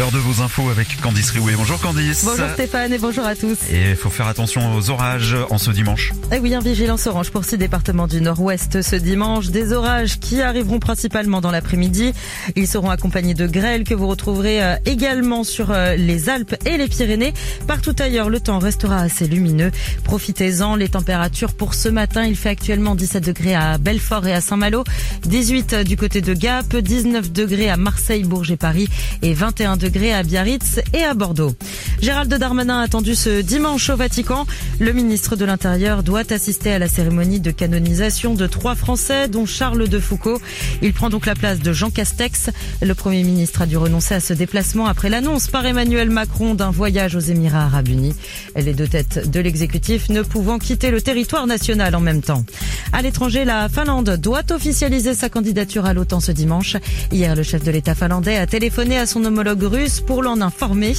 [0.00, 1.52] L'heure de vos infos avec Candice Riouet.
[1.58, 2.24] Bonjour Candice.
[2.24, 3.58] Bonjour Stéphane et bonjour à tous.
[3.70, 6.14] Et il faut faire attention aux orages en ce dimanche.
[6.32, 9.48] Et oui, un vigilance orange pour six départements du nord-ouest ce dimanche.
[9.48, 12.14] Des orages qui arriveront principalement dans l'après-midi.
[12.56, 16.78] Ils seront accompagnés de grêles que vous retrouverez euh, également sur euh, les Alpes et
[16.78, 17.34] les Pyrénées.
[17.66, 19.70] Partout ailleurs, le temps restera assez lumineux.
[20.04, 20.76] Profitez-en.
[20.76, 24.82] Les températures pour ce matin, il fait actuellement 17 degrés à Belfort et à Saint-Malo,
[25.26, 28.88] 18 du côté de Gap, 19 degrés à Marseille, Bourges et Paris
[29.20, 31.52] et 21 degrés à Biarritz et à Bordeaux.
[32.00, 34.46] Gérald Darmanin attendu ce dimanche au Vatican.
[34.78, 39.46] Le ministre de l'Intérieur doit assister à la cérémonie de canonisation de trois Français, dont
[39.46, 40.40] Charles de Foucault.
[40.80, 42.50] Il prend donc la place de Jean Castex.
[42.80, 46.70] Le Premier ministre a dû renoncer à ce déplacement après l'annonce par Emmanuel Macron d'un
[46.70, 48.14] voyage aux Émirats arabes unis.
[48.54, 52.44] Les deux têtes de l'exécutif ne pouvant quitter le territoire national en même temps.
[52.92, 56.76] À l'étranger, la Finlande doit officialiser sa candidature à l'OTAN ce dimanche.
[57.10, 60.94] Hier, le chef de l'État finlandais a téléphoné à son homologue russe pour l'en informer.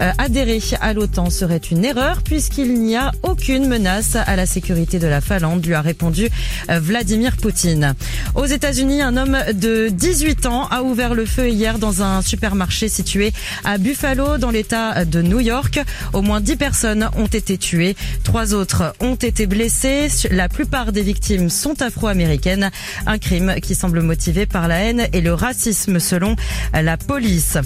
[0.00, 4.98] Euh, adhérer à l'OTAN serait une erreur puisqu'il n'y a aucune menace à la sécurité
[4.98, 6.28] de la Finlande, lui a répondu
[6.70, 7.94] euh, Vladimir Poutine.
[8.34, 12.88] Aux États-Unis, un homme de 18 ans a ouvert le feu hier dans un supermarché
[12.88, 13.32] situé
[13.64, 15.80] à Buffalo, dans l'État de New York.
[16.12, 17.96] Au moins 10 personnes ont été tuées.
[18.24, 20.08] Trois autres ont été blessées.
[20.30, 22.70] La plupart des victimes sont afro-américaines.
[23.06, 26.36] Un crime qui semble motivé par la haine et le racisme selon
[26.72, 27.58] la police.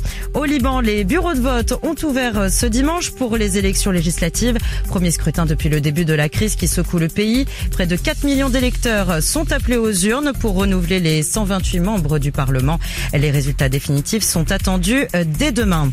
[0.44, 4.58] Liban, les bureaux de vote ont ouvert ce dimanche pour les élections législatives.
[4.88, 7.46] Premier scrutin depuis le début de la crise qui secoue le pays.
[7.70, 12.30] Près de 4 millions d'électeurs sont appelés aux urnes pour renouveler les 128 membres du
[12.30, 12.78] Parlement.
[13.14, 15.06] Les résultats définitifs sont attendus
[15.38, 15.90] dès demain.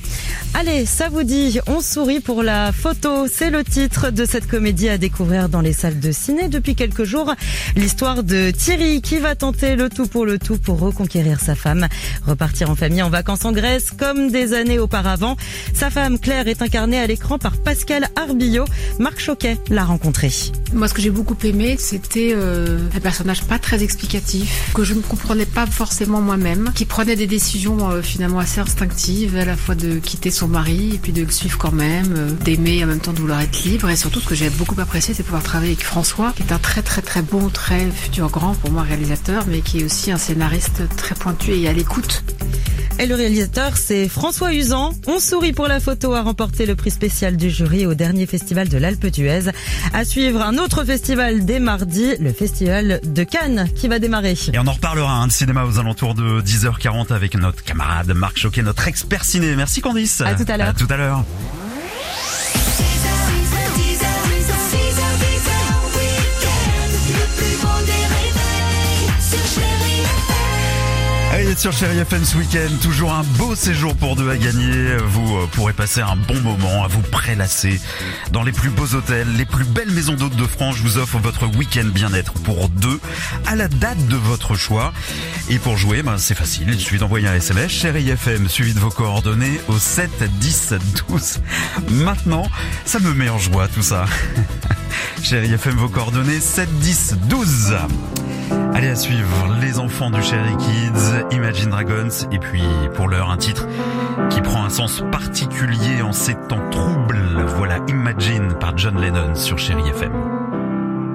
[0.54, 3.28] Allez, ça vous dit, on sourit pour la photo.
[3.32, 7.06] C'est le titre de cette comédie à découvrir dans les salles de ciné depuis quelques
[7.06, 7.34] jours.
[7.76, 11.88] L'histoire de Thierry qui va tenter le tout pour le tout pour reconquérir sa femme.
[12.28, 15.38] Repartir en famille en vacances en Grèce comme des années auparavant.
[15.74, 18.66] Sa femme Claire est incarnée à l'écran par Pascal Arbillot.
[19.00, 20.32] Marc Choquet l'a rencontré.
[20.74, 24.94] Moi, ce que j'ai beaucoup aimé, c'était euh, un personnage pas très explicatif, que je
[24.94, 29.56] ne comprenais pas forcément moi-même, qui prenait des décisions euh, finalement assez instinctives, à la
[29.56, 32.88] fois de quitter son mari et puis de le suivre quand même, euh, d'aimer en
[32.88, 33.90] même temps de vouloir être libre.
[33.90, 36.60] Et surtout, ce que j'ai beaucoup apprécié, c'est pouvoir travailler avec François, qui est un
[36.60, 40.18] très très très bon, très futur grand pour moi réalisateur, mais qui est aussi un
[40.18, 42.24] scénariste très pointu et à l'écoute.
[43.02, 44.94] Et le réalisateur, c'est François Usan.
[45.08, 48.70] On sourit pour la photo à remporter le prix spécial du jury au dernier festival
[48.70, 49.50] de l'Alpe d'Huez.
[49.92, 54.36] À suivre un autre festival dès mardi, le festival de Cannes qui va démarrer.
[54.54, 58.38] Et on en reparlera hein, de cinéma aux alentours de 10h40 avec notre camarade Marc
[58.38, 59.56] Choquet, notre expert ciné.
[59.56, 60.22] Merci Candice.
[60.22, 60.68] À tout à l'heure.
[60.68, 61.26] À tout à l'heure.
[71.52, 74.96] Allez, sur Chéri FM ce week-end, toujours un beau séjour pour deux à gagner.
[75.06, 77.82] Vous euh, pourrez passer un bon moment à vous prélasser
[78.32, 80.78] dans les plus beaux hôtels, les plus belles maisons d'hôtes de France.
[80.78, 83.02] Je vous offre votre week-end bien-être pour deux
[83.48, 84.94] à la date de votre choix.
[85.50, 86.68] Et pour jouer, ben, c'est facile.
[86.70, 90.76] Il suffit d'envoyer un SMS Chéri FM suivi de vos coordonnées au 7 10
[91.10, 91.42] 12.
[91.90, 92.48] Maintenant,
[92.86, 94.06] ça me met en joie tout ça.
[95.22, 97.76] Chéri FM, vos coordonnées 7 10 12.
[98.74, 102.64] Allez à suivre les enfants du Cherry Kids, Imagine Dragons et puis
[102.94, 103.68] pour l'heure un titre
[104.30, 107.44] qui prend un sens particulier en ces temps troubles.
[107.58, 110.12] Voilà Imagine par John Lennon sur Chéri FM.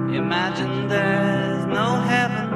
[0.09, 2.47] Imagine there's no heaven.